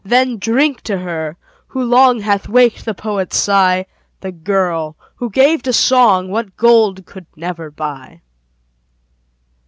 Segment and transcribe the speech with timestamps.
[0.03, 3.85] Then drink to her, who long Hath waked the poet's sigh,
[4.21, 8.21] The girl, who gave to song What gold could never buy.